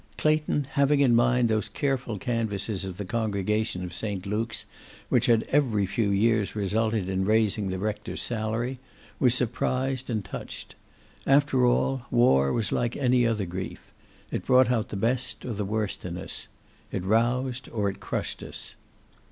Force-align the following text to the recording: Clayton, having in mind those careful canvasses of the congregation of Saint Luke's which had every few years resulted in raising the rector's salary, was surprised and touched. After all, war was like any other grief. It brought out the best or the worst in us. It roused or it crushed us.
Clayton, 0.17 0.65
having 0.71 0.99
in 0.99 1.13
mind 1.15 1.47
those 1.47 1.69
careful 1.69 2.17
canvasses 2.17 2.85
of 2.85 2.97
the 2.97 3.05
congregation 3.05 3.83
of 3.83 3.93
Saint 3.93 4.25
Luke's 4.25 4.65
which 5.09 5.27
had 5.27 5.43
every 5.51 5.85
few 5.85 6.09
years 6.09 6.55
resulted 6.55 7.07
in 7.07 7.23
raising 7.23 7.69
the 7.69 7.77
rector's 7.77 8.19
salary, 8.19 8.79
was 9.19 9.35
surprised 9.35 10.09
and 10.09 10.25
touched. 10.25 10.73
After 11.27 11.67
all, 11.67 12.01
war 12.09 12.51
was 12.51 12.71
like 12.71 12.97
any 12.97 13.27
other 13.27 13.45
grief. 13.45 13.93
It 14.31 14.43
brought 14.43 14.71
out 14.71 14.89
the 14.89 14.95
best 14.97 15.45
or 15.45 15.53
the 15.53 15.63
worst 15.65 16.03
in 16.03 16.17
us. 16.17 16.47
It 16.91 17.03
roused 17.03 17.69
or 17.69 17.87
it 17.87 17.99
crushed 17.99 18.41
us. 18.41 18.73